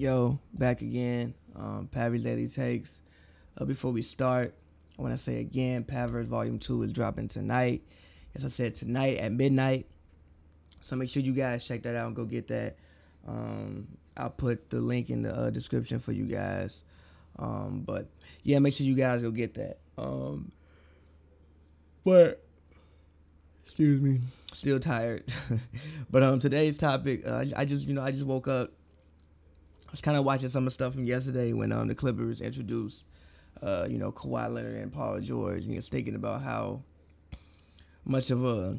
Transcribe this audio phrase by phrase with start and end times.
[0.00, 1.34] Yo, back again.
[1.56, 3.00] Um, Pavi's Daily Takes.
[3.60, 4.54] Uh, before we start,
[4.96, 7.82] I want to say again, Pavers Volume 2 is dropping tonight.
[8.32, 9.88] As I said, tonight at midnight.
[10.82, 12.76] So make sure you guys check that out and go get that.
[13.26, 16.84] Um, I'll put the link in the uh, description for you guys.
[17.36, 18.06] Um, but
[18.44, 19.78] yeah, make sure you guys go get that.
[19.98, 20.52] Um,
[22.04, 22.44] but
[23.64, 24.20] excuse me,
[24.52, 25.24] still tired.
[26.10, 28.70] but um, today's topic, uh, I just you know I just woke up.
[29.88, 32.42] I was kind of watching some of the stuff from yesterday when um the Clippers
[32.42, 33.06] introduced,
[33.62, 36.82] uh, you know Kawhi Leonard and Paul George, and just thinking about how
[38.04, 38.78] much of a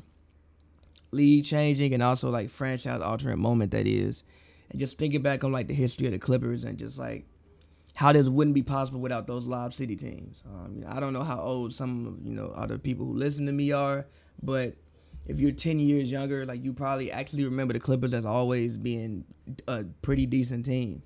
[1.12, 4.24] league changing and also like franchise altering moment that is,
[4.70, 7.26] and just thinking back on like the history of the Clippers and just like
[7.96, 10.44] how this wouldn't be possible without those Lob City teams.
[10.46, 13.14] Um, you know, I don't know how old some of you know other people who
[13.14, 14.06] listen to me are,
[14.44, 14.76] but
[15.30, 19.26] if you're 10 years younger, like you probably actually remember the Clippers as always being
[19.68, 21.04] a pretty decent team.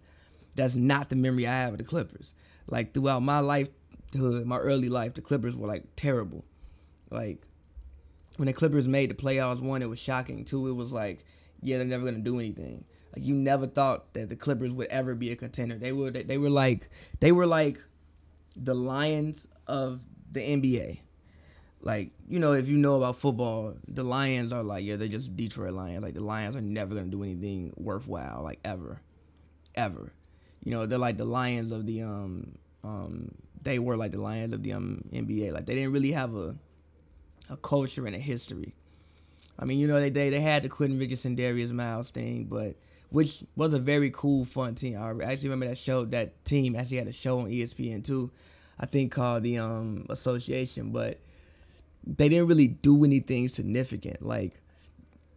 [0.56, 2.34] That's not the memory I have of the Clippers.
[2.66, 6.46] Like throughout my lifehood, my early life, the Clippers were like terrible.
[7.12, 7.46] Like
[8.38, 10.46] when the Clippers made the playoffs, one, it was shocking.
[10.46, 11.26] Two, it was like,
[11.62, 12.86] yeah, they're never gonna do anything.
[13.14, 15.78] Like you never thought that the Clippers would ever be a contender.
[15.78, 17.78] They were they were like they were like
[18.56, 20.00] the Lions of
[20.32, 21.00] the NBA.
[21.84, 25.36] Like, you know, if you know about football, the Lions are like, yeah, they're just
[25.36, 26.02] Detroit Lions.
[26.02, 29.02] Like the Lions are never gonna do anything worthwhile, like ever.
[29.76, 30.14] Ever.
[30.64, 34.54] You know, they're like the Lions of the um um they were like the Lions
[34.54, 35.52] of the um NBA.
[35.52, 36.56] Like they didn't really have a
[37.50, 38.76] a culture and a history.
[39.60, 42.76] I mean, you know, they they, they had the Quentin Richardson, Darius Miles thing, but
[43.10, 44.98] which was a very cool, fun team.
[44.98, 46.06] I actually remember that show.
[46.06, 48.32] That team actually had a show on ESPN too,
[48.80, 51.20] I think called the um Association, but
[52.06, 54.22] they didn't really do anything significant.
[54.22, 54.62] Like,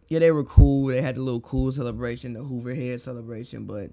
[0.09, 0.87] yeah, they were cool.
[0.87, 3.91] They had the little cool celebration, the Hoover Head celebration, but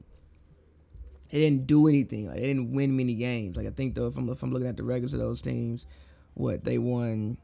[1.31, 2.27] they didn't do anything.
[2.27, 3.57] Like, they didn't win many games.
[3.57, 5.87] Like, I think though, if I'm if I'm looking at the records of those teams,
[6.35, 7.39] what they won,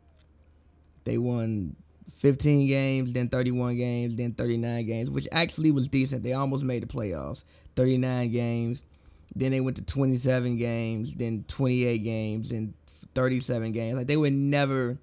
[1.04, 1.76] they won
[2.16, 6.22] 15 games, then 31 games, then 39 games, which actually was decent.
[6.22, 7.44] They almost made the playoffs.
[7.76, 8.84] 39 games,
[9.34, 12.74] then they went to 27 games, then 28 games, then
[13.14, 13.96] 37 games.
[13.96, 14.98] Like they were never,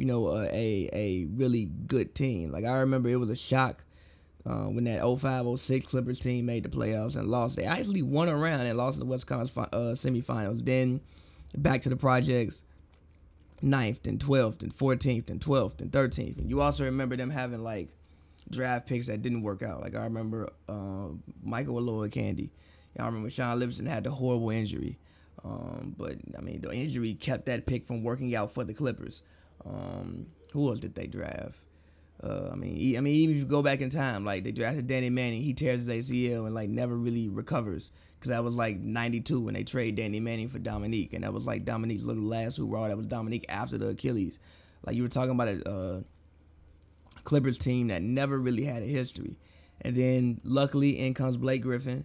[0.00, 2.50] you know, a a, a really good team.
[2.50, 3.84] Like I remember it was a shock
[4.46, 7.56] uh, when that 05-06 Clippers team made the playoffs and lost.
[7.56, 10.64] They actually won around and lost in the West Conference uh, semifinals.
[10.64, 11.02] Then
[11.54, 12.64] back to the projects
[13.62, 16.38] 9th and 12th and 14th and 12th and 13th.
[16.38, 17.90] And you also remember them having like
[18.48, 19.82] draft picks that didn't work out.
[19.82, 21.08] Like I remember uh,
[21.42, 22.48] Michael Olowokandi.
[22.98, 24.98] I remember Shaun Livingston had the horrible injury.
[25.44, 29.22] Um, but I mean, the injury kept that pick from working out for the Clippers.
[29.64, 31.58] Um, who else did they draft?
[32.22, 34.86] Uh, I mean, I mean, even if you go back in time, like they drafted
[34.86, 38.78] Danny Manning, he tears his ACL and like never really recovers because that was like
[38.78, 42.58] 92 when they trade Danny Manning for Dominique, and that was like Dominique's little last
[42.58, 42.88] hurrah.
[42.88, 44.38] That was Dominique after the Achilles.
[44.84, 46.00] Like you were talking about a uh,
[47.24, 49.38] Clippers team that never really had a history,
[49.80, 52.04] and then luckily in comes Blake Griffin,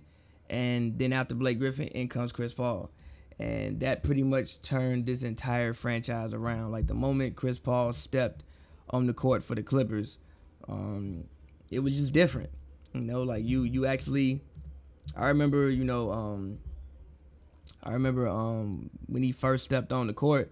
[0.49, 2.89] and then after Blake Griffin, in comes Chris Paul.
[3.37, 6.71] And that pretty much turned this entire franchise around.
[6.71, 8.43] Like the moment Chris Paul stepped
[8.89, 10.19] on the court for the Clippers,
[10.69, 11.25] um,
[11.69, 12.49] it was just different.
[12.93, 14.41] You know, like you you actually
[15.15, 16.59] I remember, you know, um,
[17.83, 20.51] I remember um, when he first stepped on the court,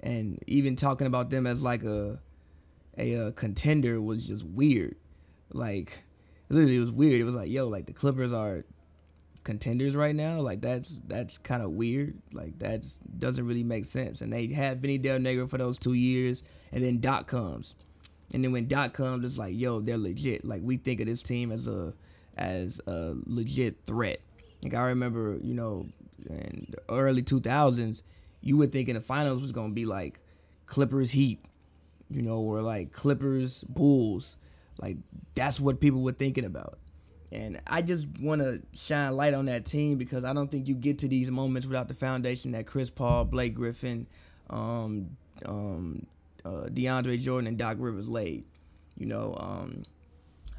[0.00, 2.18] and even talking about them as like a
[2.98, 4.96] a, a contender was just weird.
[5.52, 6.04] Like
[6.48, 7.20] literally, it was weird.
[7.20, 8.64] It was like, yo, like the Clippers are
[9.44, 10.40] contenders right now.
[10.40, 12.18] Like that's that's kind of weird.
[12.32, 14.20] Like that's doesn't really make sense.
[14.20, 17.74] And they had Vinny Del Negro for those two years, and then Doc comes,
[18.32, 20.44] and then when Doc comes, it's like, yo, they're legit.
[20.44, 21.94] Like we think of this team as a
[22.36, 24.20] as a legit threat.
[24.62, 25.86] Like I remember, you know,
[26.28, 28.02] in the early 2000s,
[28.40, 30.18] you would think in the finals was gonna be like
[30.66, 31.44] Clippers Heat,
[32.10, 34.36] you know, or like Clippers Bulls.
[34.80, 34.96] Like
[35.34, 36.78] that's what people were thinking about.
[37.34, 40.74] And I just want to shine light on that team because I don't think you
[40.74, 44.06] get to these moments without the foundation that Chris Paul, Blake Griffin,
[44.50, 45.16] um,
[45.46, 46.06] um,
[46.44, 48.44] uh, DeAndre Jordan, and Doc Rivers laid.
[48.96, 49.82] You know, um,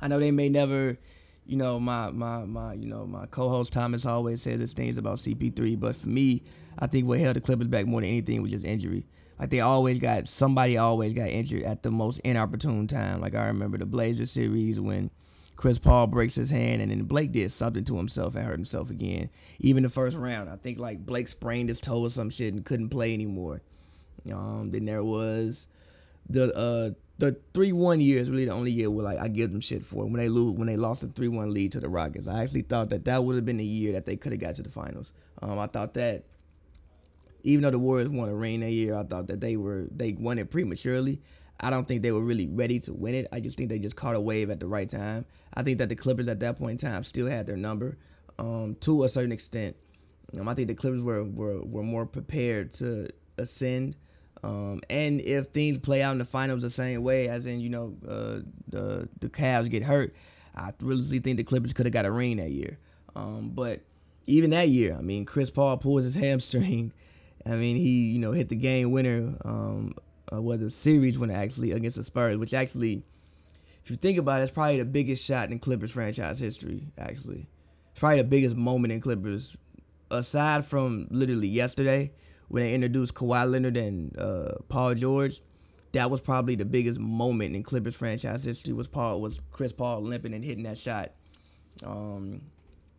[0.02, 0.98] I know they may never
[1.46, 5.20] you know, my my my you know my co-host Thomas always says this things about
[5.20, 6.42] CP3, but for me,
[6.80, 9.06] I think what held the Clippers back more than anything was just injury.
[9.40, 13.22] Like they always got somebody always got injured at the most inopportune time.
[13.22, 15.12] Like I remember the Blazers series when
[15.56, 18.90] Chris Paul breaks his hand and then Blake did something to himself and hurt himself
[18.90, 19.30] again.
[19.60, 22.66] Even the first round, I think like Blake sprained his toe or some shit and
[22.66, 23.62] couldn't play anymore.
[24.32, 25.68] Um, then there was
[26.30, 29.52] the uh the three one year is really the only year where like I give
[29.52, 31.88] them shit for when they lose when they lost a three one lead to the
[31.88, 32.28] Rockets.
[32.28, 34.56] I actually thought that that would have been the year that they could have got
[34.56, 35.14] to the finals.
[35.42, 36.26] Um, I thought that
[37.44, 40.14] even though the Warriors won a ring that year, I thought that they were they
[40.14, 41.22] won it prematurely.
[41.60, 43.28] I don't think they were really ready to win it.
[43.32, 45.26] I just think they just caught a wave at the right time.
[45.54, 47.98] I think that the Clippers at that point in time still had their number
[48.38, 49.76] um, to a certain extent.
[50.38, 53.08] Um, I think the Clippers were, were were more prepared to
[53.38, 53.96] ascend.
[54.44, 57.70] Um, and if things play out in the finals the same way, as in you
[57.70, 60.14] know uh, the the Cavs get hurt,
[60.56, 62.78] I really think the Clippers could have got a ring that year.
[63.16, 63.82] Um, but
[64.28, 66.94] even that year, I mean, Chris Paul pulls his hamstring.
[67.46, 69.96] I mean, he you know hit the game winner, um,
[70.32, 73.04] uh, was a series winner actually against the Spurs, which actually,
[73.84, 76.88] if you think about it, it's probably the biggest shot in Clippers franchise history.
[76.98, 77.48] Actually,
[77.92, 79.56] it's probably the biggest moment in Clippers,
[80.12, 82.12] aside from literally yesterday
[82.48, 85.42] when they introduced Kawhi Leonard and uh, Paul George.
[85.94, 88.74] That was probably the biggest moment in Clippers franchise history.
[88.74, 91.12] Was Paul was Chris Paul limping and hitting that shot.
[91.86, 92.42] Um,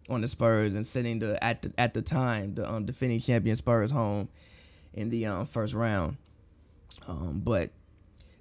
[0.08, 3.56] on the Spurs and sending the at the at the time the um, defending champion
[3.56, 4.28] Spurs home
[4.93, 6.17] in the um, first round.
[7.06, 7.70] Um, but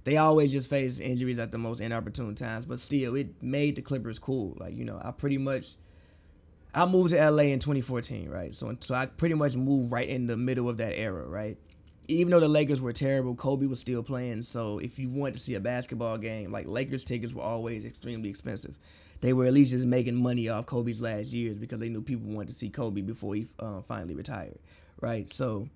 [0.04, 2.66] they always just face injuries at the most inopportune times.
[2.66, 4.56] But still, it made the Clippers cool.
[4.60, 5.76] Like you know, I pretty much
[6.74, 8.54] I moved to LA in 2014, right?
[8.56, 11.58] So so I pretty much moved right in the middle of that era, right?
[12.08, 14.44] Even though the Lakers were terrible, Kobe was still playing.
[14.44, 18.30] So if you want to see a basketball game, like Lakers tickets were always extremely
[18.30, 18.78] expensive
[19.22, 22.30] they were at least just making money off Kobe's last years because they knew people
[22.30, 24.60] wanted to see Kobe before he uh, finally retired,
[25.02, 25.30] right?
[25.30, 25.70] So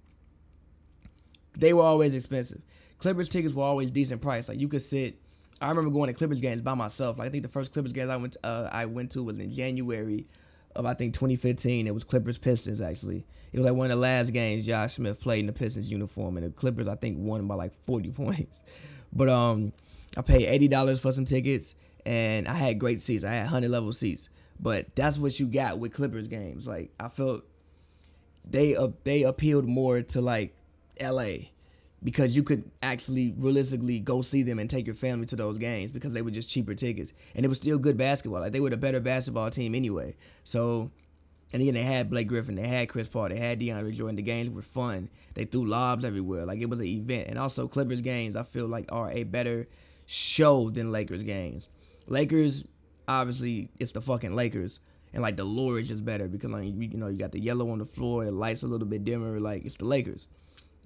[1.58, 2.62] they were always expensive.
[3.00, 4.48] Clippers tickets were always decent price.
[4.48, 5.18] Like you could sit.
[5.62, 7.18] I remember going to Clippers games by myself.
[7.18, 9.38] Like I think the first Clippers games I went to, uh, I went to was
[9.40, 10.28] in January
[10.76, 11.88] of I think 2015.
[11.88, 13.26] It was Clippers Pistons actually.
[13.52, 16.38] It was like one of the last games Josh Smith played in the Pistons uniform,
[16.38, 18.64] and the Clippers I think won by like 40 points.
[19.12, 19.74] But um,
[20.16, 21.76] I paid eighty dollars for some tickets
[22.06, 23.24] and I had great seats.
[23.24, 24.30] I had hundred level seats,
[24.60, 26.68] but that's what you got with Clippers games.
[26.68, 27.44] Like I felt
[28.50, 30.56] they uh, they appealed more to like
[31.00, 31.52] L.A.
[32.04, 35.92] because you could actually realistically go see them and take your family to those games
[35.92, 38.42] because they were just cheaper tickets and it was still good basketball.
[38.42, 40.16] Like they were the better basketball team anyway.
[40.44, 40.92] So.
[41.52, 44.18] And again, they had Blake Griffin, they had Chris Paul, they had DeAndre Jordan.
[44.18, 45.10] The games were fun.
[45.34, 46.46] They threw lobs everywhere.
[46.46, 47.28] Like it was an event.
[47.28, 49.68] And also, Clippers games, I feel like, are a better
[50.06, 51.70] show than Lakers games.
[52.06, 52.68] Lakers,
[53.08, 54.80] obviously, it's the fucking Lakers.
[55.14, 57.70] And like the lure is just better because like you, know you got the yellow
[57.72, 59.40] on the floor, the lights a little bit dimmer.
[59.40, 60.30] Like it's the Lakers,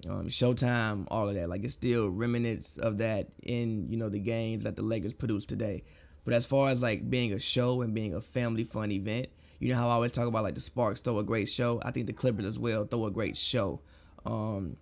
[0.08, 1.48] um, Showtime, all of that.
[1.48, 5.46] Like it's still remnants of that in you know the games that the Lakers produce
[5.46, 5.84] today.
[6.24, 9.70] But as far as like being a show and being a family fun event, you
[9.70, 11.80] know how I always talk about like the Sparks throw a great show.
[11.84, 13.80] I think the Clippers as well throw a great show.
[14.24, 14.76] Um,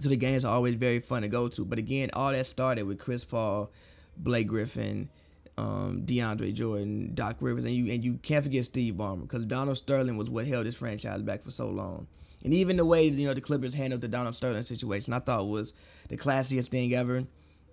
[0.00, 1.64] so the games are always very fun to go to.
[1.64, 3.70] But again, all that started with Chris Paul,
[4.16, 5.08] Blake Griffin,
[5.56, 9.76] um, DeAndre Jordan, Doc Rivers, and you and you can't forget Steve Ballmer because Donald
[9.76, 12.06] Sterling was what held this franchise back for so long.
[12.44, 15.48] And even the way you know the Clippers handled the Donald Sterling situation, I thought
[15.48, 15.72] was
[16.08, 17.24] the classiest thing ever.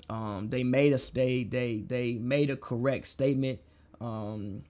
[0.10, 3.60] Um, they made a they they they made a correct statement.
[4.00, 4.64] Um,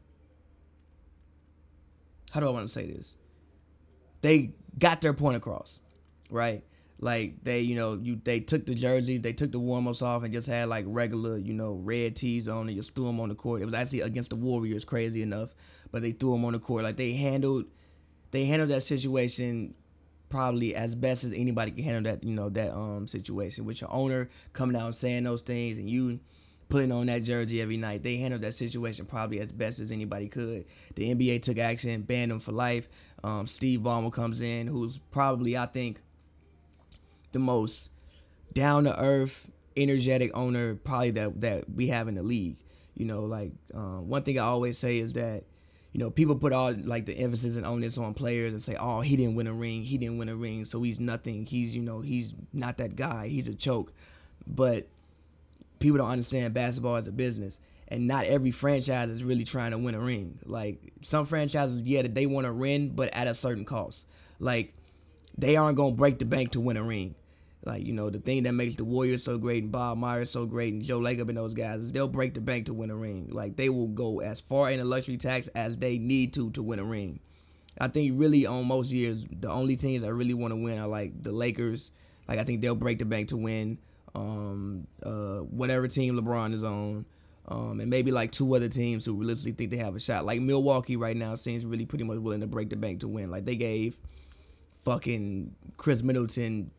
[2.31, 3.15] how do I want to say this?
[4.21, 5.80] They got their point across,
[6.30, 6.63] right?
[7.00, 10.24] Like they, you know, you they took the jerseys, they took the warm ups off,
[10.24, 13.30] and just had like regular, you know, red tees on, and just threw them on
[13.30, 13.62] the court.
[13.62, 15.50] It was actually against the Warriors, crazy enough,
[15.92, 16.83] but they threw them on the court.
[16.83, 17.65] Like they handled,
[18.30, 19.74] they handled that situation
[20.31, 23.93] probably as best as anybody can handle that, you know, that um situation with your
[23.93, 26.19] owner coming out and saying those things, and you
[26.71, 28.01] putting on that jersey every night.
[28.01, 30.65] They handled that situation probably as best as anybody could.
[30.95, 32.88] The NBA took action, banned them for life.
[33.23, 36.01] Um, Steve Ballmer comes in, who's probably I think
[37.33, 37.91] the most
[38.53, 42.57] down to earth, energetic owner probably that that we have in the league.
[42.95, 45.43] You know, like um, one thing I always say is that
[45.91, 49.01] you know people put all like the emphasis and onus on players and say, oh,
[49.01, 51.45] he didn't win a ring, he didn't win a ring, so he's nothing.
[51.45, 53.27] He's you know he's not that guy.
[53.27, 53.93] He's a choke.
[54.48, 54.88] But
[55.79, 57.60] people don't understand basketball as a business.
[57.88, 60.39] And not every franchise is really trying to win a ring.
[60.45, 64.07] Like some franchises, yeah, they want to win, but at a certain cost.
[64.39, 64.74] Like
[65.38, 67.15] they aren't gonna break the bank to win a ring.
[67.63, 70.46] Like, you know, the thing that makes the Warriors so great and Bob Myers so
[70.46, 72.96] great and Joe Lacob and those guys is they'll break the bank to win a
[72.96, 73.30] ring.
[73.32, 76.63] Like, they will go as far in the luxury tax as they need to to
[76.63, 77.20] win a ring.
[77.80, 80.88] I think really on most years, the only teams that really want to win are
[80.88, 81.91] like the Lakers.
[82.27, 83.77] Like, I think they'll break the bank to win
[84.15, 87.06] um, uh, whatever team LeBron is on.
[87.48, 90.25] Um, and maybe like two other teams who realistically think they have a shot.
[90.25, 93.30] Like Milwaukee right now seems really pretty much willing to break the bank to win.
[93.30, 94.00] Like they gave
[94.84, 96.72] fucking Khris Middleton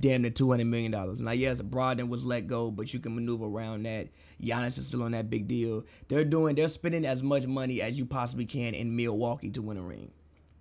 [0.00, 1.20] damn near two hundred million dollars.
[1.20, 4.08] Now, yes, Brogdon was let go, but you can maneuver around that.
[4.42, 5.84] Giannis is still on that big deal.
[6.08, 9.76] They're doing, they're spending as much money as you possibly can in Milwaukee to win
[9.76, 10.12] a ring,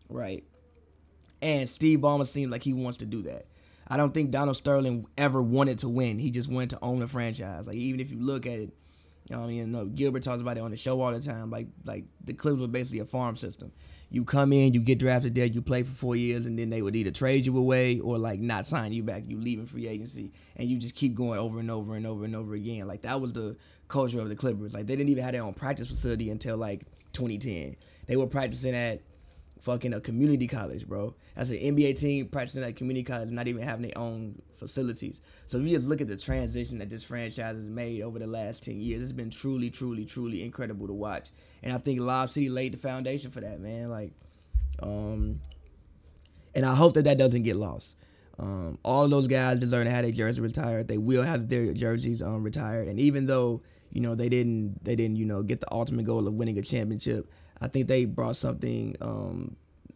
[0.10, 0.44] right?
[1.42, 3.46] And Steve Ballmer seems like he wants to do that.
[3.88, 6.20] I don't think Donald Sterling ever wanted to win.
[6.20, 7.68] He just wanted to own a franchise.
[7.68, 8.74] Like even if you look at it,
[9.30, 11.50] you know, you know, Gilbert talks about it on the show all the time.
[11.52, 13.72] Like like the Clippers were basically a farm system.
[14.10, 16.82] You come in, you get drafted there, you play for four years, and then they
[16.82, 19.24] would either trade you away or like not sign you back.
[19.28, 22.24] You leave in free agency, and you just keep going over and over and over
[22.24, 22.88] and over again.
[22.88, 24.74] Like that was the culture of the Clippers.
[24.74, 27.76] Like they didn't even have their own practice facility until like 2010.
[28.06, 29.02] They were practicing at
[29.62, 31.16] fucking a community college, bro.
[31.36, 35.22] As an NBA team practicing at community college, not even having their own facilities.
[35.46, 38.28] So if you just look at the transition that this franchise has made over the
[38.28, 41.30] last 10 years, it's been truly, truly, truly incredible to watch.
[41.64, 43.90] And I think Lob City laid the foundation for that, man.
[43.90, 44.12] Like,
[44.82, 45.42] um,
[46.54, 47.96] and I hope that that doesn't get lost.
[48.40, 50.88] Um, all those guys deserve to have their jerseys retired.
[50.88, 52.88] They will have their jerseys um, retired.
[52.88, 53.62] And even though
[53.92, 56.62] you know they didn't, they didn't, you know, get the ultimate goal of winning a
[56.62, 57.32] championship.
[57.62, 59.56] I think they brought something um,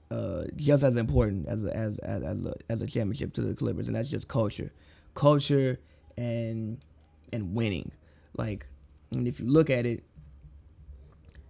[0.09, 3.53] uh, just as important as a, as as as a, as a championship to the
[3.53, 4.71] Clippers, and that's just culture,
[5.13, 5.79] culture,
[6.17, 6.79] and
[7.31, 7.91] and winning.
[8.35, 8.67] Like,
[9.11, 10.03] and if you look at it,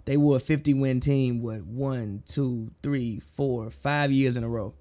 [0.06, 1.42] they were a 50 win team.
[1.42, 4.74] What one, two, three, four, five years in a row.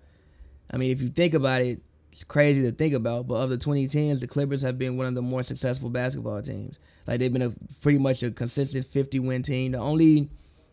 [0.71, 1.81] I mean, if you think about it,
[2.13, 3.29] it's crazy to think about.
[3.29, 6.79] But of the 2010s, the Clippers have been one of the more successful basketball teams.
[7.07, 9.73] Like they've been a pretty much a consistent 50 win team.
[9.73, 10.31] The only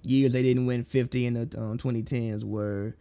[0.10, 2.96] years they didn't win 50 in the um, 2010s were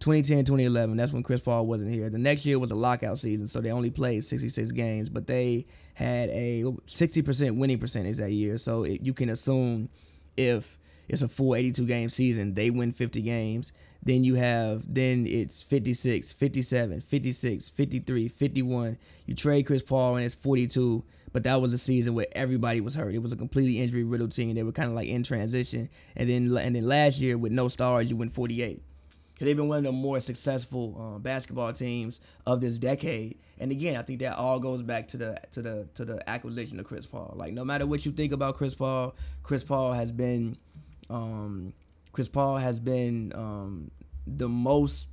[0.00, 0.96] 2010, 2011.
[0.96, 2.08] That's when Chris Paul wasn't here.
[2.08, 5.66] The next year was a lockout season, so they only played 66 games, but they
[5.94, 8.58] had a 60% winning percentage that year.
[8.58, 9.88] So it, you can assume
[10.36, 13.72] if it's a full 82 game season, they win 50 games.
[14.02, 18.98] Then you have, then it's 56, 57, 56, 53, 51.
[19.26, 22.94] You trade Chris Paul and it's 42 but that was a season where everybody was
[22.94, 23.14] hurt.
[23.14, 24.54] It was a completely injury riddled team.
[24.54, 25.88] They were kind of like in transition.
[26.16, 28.82] And then and then last year with no stars, you win 48.
[29.38, 33.38] Cause they've been one of the more successful uh, basketball teams of this decade.
[33.60, 36.80] And again, I think that all goes back to the to the to the acquisition
[36.80, 37.34] of Chris Paul.
[37.36, 40.56] Like no matter what you think about Chris Paul, Chris Paul has been
[41.08, 41.72] um,
[42.12, 43.90] Chris Paul has been um,
[44.26, 45.08] the most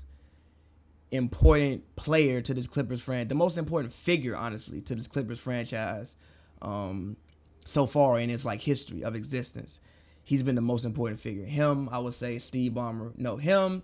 [1.12, 6.16] important player to this Clippers franchise, the most important figure, honestly, to this Clippers franchise
[6.62, 7.18] um,
[7.66, 9.80] so far in its like history of existence.
[10.24, 11.46] He's been the most important figure.
[11.46, 13.12] Him, I would say Steve Ballmer.
[13.18, 13.84] No, him,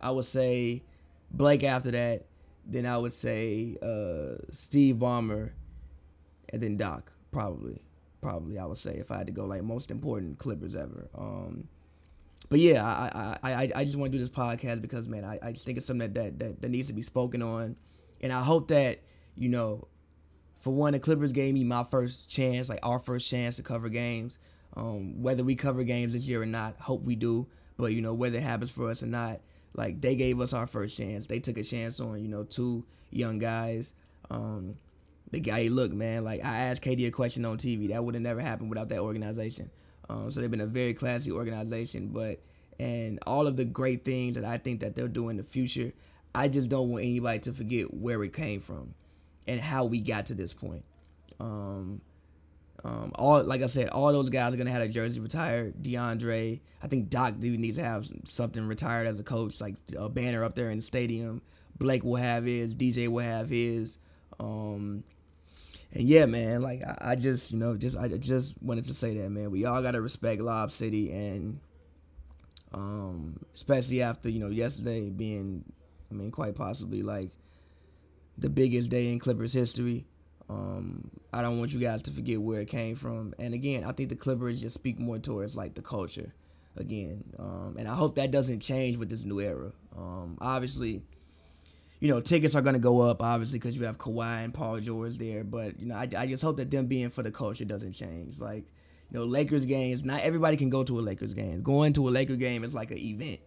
[0.00, 0.82] I would say
[1.30, 2.26] Blake after that.
[2.66, 5.52] Then I would say uh, Steve Ballmer,
[6.50, 7.80] and then Doc, probably.
[8.20, 11.08] Probably, I would say if I had to go like most important Clippers ever.
[11.16, 11.68] Um,
[12.48, 15.38] but yeah, I I, I, I just want to do this podcast because man, I,
[15.42, 17.76] I just think it's something that, that, that, needs to be spoken on.
[18.20, 19.00] And I hope that,
[19.36, 19.88] you know,
[20.58, 23.88] for one, the Clippers gave me my first chance, like our first chance to cover
[23.88, 24.38] games.
[24.76, 27.46] Um, whether we cover games this year or not, hope we do.
[27.76, 29.40] But you know, whether it happens for us or not,
[29.74, 31.26] like they gave us our first chance.
[31.26, 33.94] They took a chance on, you know, two young guys.
[34.30, 34.76] Um,
[35.30, 37.88] the guy, look, man, like I asked KD a question on TV.
[37.88, 39.70] That would have never happened without that organization.
[40.10, 42.40] Um, so they've been a very classy organization, but
[42.80, 45.92] and all of the great things that I think that they'll do in the future,
[46.34, 48.94] I just don't want anybody to forget where it came from
[49.46, 50.84] and how we got to this point.
[51.38, 52.00] Um,
[52.82, 55.74] um, all like I said, all those guys are gonna have a jersey retired.
[55.80, 60.08] DeAndre, I think Doc dude needs to have something retired as a coach, like a
[60.08, 61.40] banner up there in the stadium.
[61.78, 62.74] Blake will have his.
[62.74, 63.98] DJ will have his.
[64.40, 65.04] Um,
[65.92, 69.16] and yeah, man, like I, I, just, you know, just I just wanted to say
[69.16, 69.50] that, man.
[69.50, 71.58] We all gotta respect Lob City, and
[72.72, 75.64] um, especially after you know yesterday being,
[76.10, 77.30] I mean, quite possibly like
[78.38, 80.06] the biggest day in Clippers history.
[80.48, 83.34] Um, I don't want you guys to forget where it came from.
[83.38, 86.34] And again, I think the Clippers just speak more towards like the culture
[86.76, 87.22] again.
[87.38, 89.70] Um, and I hope that doesn't change with this new era.
[89.96, 91.02] Um, obviously
[92.00, 94.80] you know, tickets are going to go up, obviously, because you have Kawhi and Paul
[94.80, 95.44] George there.
[95.44, 98.40] But, you know, I, I just hope that them being for the culture doesn't change.
[98.40, 98.64] Like,
[99.10, 101.62] you know, Lakers games, not everybody can go to a Lakers game.
[101.62, 103.40] Going to a Laker game is like an event,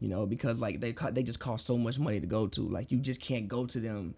[0.00, 2.62] you know, because, like, they, they just cost so much money to go to.
[2.62, 4.16] Like, you just can't go to them.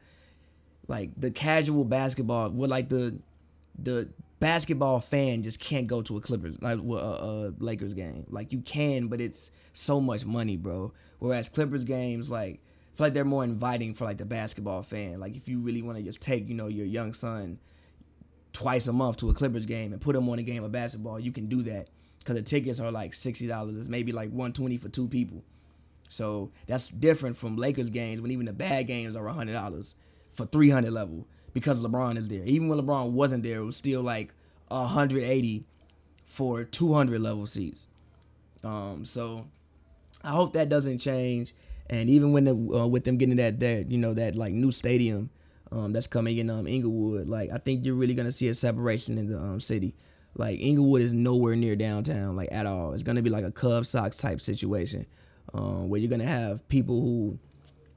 [0.88, 3.18] Like, the casual basketball, with like the,
[3.78, 8.26] the, basketball fan just can't go to a Clippers like a, a, Lakers game.
[8.28, 10.92] Like you can, but it's so much money, bro.
[11.18, 12.61] Whereas Clippers games, like
[12.97, 15.21] feel like they're more inviting for like the basketball fan.
[15.21, 17.59] Like if you really want to just take, you know, your young son
[18.53, 21.21] twice a month to a Clippers game and put him on a game of basketball,
[21.21, 21.88] you can do that
[22.19, 23.76] because the tickets are like sixty dollars.
[23.76, 25.45] It's maybe like one twenty for two people.
[26.09, 29.95] So that's different from Lakers games when even the bad games are hundred dollars
[30.33, 32.45] for 300 level because LeBron is there.
[32.45, 34.35] Even when LeBron wasn't there, it was still like
[34.69, 35.65] 180
[36.25, 37.88] for 200 level seats.
[38.62, 39.47] Um, so
[40.23, 41.55] I hope that doesn't change.
[41.88, 44.73] And even when the, uh, with them getting that that you know that like new
[44.73, 45.31] stadium
[45.71, 49.19] um, that's coming in um, Inglewood, like I think you're really gonna see a separation
[49.19, 49.95] in the um, city.
[50.35, 52.93] Like Inglewood is nowhere near downtown, like at all.
[52.93, 55.07] It's gonna be like a Cub Sox type situation,
[55.55, 57.38] um, where you're gonna have people who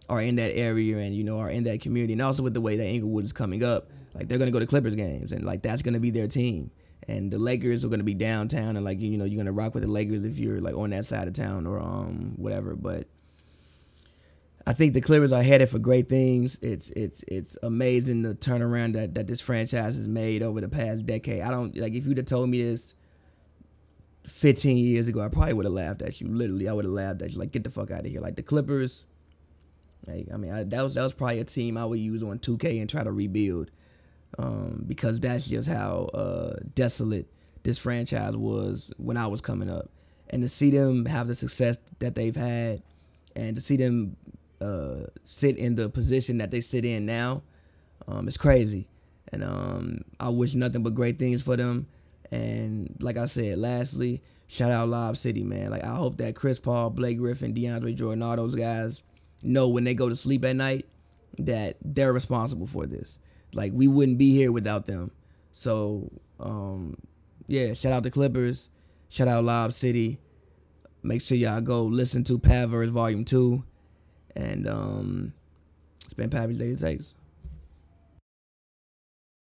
[0.07, 2.61] are in that area and you know are in that community, and also with the
[2.61, 5.63] way that Inglewood is coming up, like they're gonna go to Clippers games, and like
[5.63, 6.71] that's gonna be their team
[7.07, 9.83] and the Lakers are gonna be downtown, and like you know you're gonna rock with
[9.83, 12.75] the Lakers if you're like on that side of town or um whatever.
[12.75, 13.07] But
[14.69, 16.59] I think the Clippers are headed for great things.
[16.61, 21.07] It's it's it's amazing the turnaround that that this franchise has made over the past
[21.07, 21.41] decade.
[21.41, 22.93] I don't like if you'd have told me this
[24.27, 26.27] 15 years ago, I probably would have laughed at you.
[26.27, 27.39] Literally, I would have laughed at you.
[27.39, 28.21] Like, get the fuck out of here.
[28.21, 29.05] Like the Clippers.
[30.05, 32.37] Like, I mean, I, that was that was probably a team I would use on
[32.37, 33.71] 2K and try to rebuild
[34.37, 37.27] um, because that's just how uh, desolate
[37.63, 39.89] this franchise was when I was coming up.
[40.29, 42.83] And to see them have the success that they've had,
[43.35, 44.15] and to see them
[44.61, 47.43] uh, sit in the position that they sit in now,
[48.07, 48.87] um, it's crazy.
[49.31, 51.87] And um, I wish nothing but great things for them.
[52.31, 55.71] And like I said, lastly, shout out Lob City, man.
[55.71, 59.03] Like I hope that Chris Paul, Blake Griffin, DeAndre Jordan, all those guys
[59.41, 60.85] know when they go to sleep at night
[61.37, 63.19] that they're responsible for this.
[63.53, 65.11] Like we wouldn't be here without them.
[65.51, 66.97] So um,
[67.47, 68.69] yeah, shout out the Clippers.
[69.09, 70.19] Shout out Lob City.
[71.01, 73.63] Make sure y'all go listen to Pavers Volume Two,
[74.35, 75.33] and um,
[76.15, 77.15] been Pavi's Daily Takes.